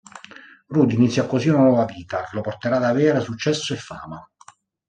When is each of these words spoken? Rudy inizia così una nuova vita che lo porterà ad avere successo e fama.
Rudy 0.69 0.95
inizia 0.95 1.27
così 1.27 1.49
una 1.49 1.61
nuova 1.61 1.85
vita 1.85 2.23
che 2.23 2.29
lo 2.35 2.41
porterà 2.41 2.77
ad 2.77 2.85
avere 2.85 3.19
successo 3.19 3.71
e 3.71 3.77
fama. 3.77 4.27